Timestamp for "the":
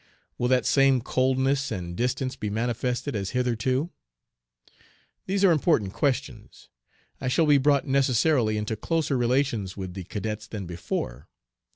9.93-10.05